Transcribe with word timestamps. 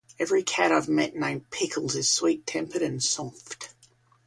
Every 0.17 0.41
cat 0.41 0.71
I've 0.71 0.87
met 0.89 1.15
named 1.15 1.51
Pickles 1.51 1.95
is 1.95 2.09
sweet-tempered 2.09 2.81
and 2.81 3.03
soft. 3.03 3.75